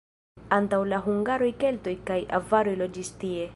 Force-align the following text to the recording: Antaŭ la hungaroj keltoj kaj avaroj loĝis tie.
Antaŭ 0.55 0.79
la 0.93 0.99
hungaroj 1.07 1.51
keltoj 1.65 1.95
kaj 2.11 2.19
avaroj 2.41 2.77
loĝis 2.83 3.15
tie. 3.25 3.49